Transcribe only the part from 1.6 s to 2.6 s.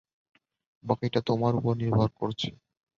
নির্ভর করছে।